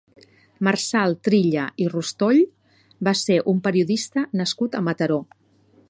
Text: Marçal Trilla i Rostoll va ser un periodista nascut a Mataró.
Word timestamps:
Marçal 0.67 1.13
Trilla 1.27 1.65
i 1.85 1.87
Rostoll 1.93 2.41
va 3.09 3.13
ser 3.21 3.39
un 3.55 3.61
periodista 3.69 4.25
nascut 4.43 4.81
a 4.81 4.87
Mataró. 4.89 5.25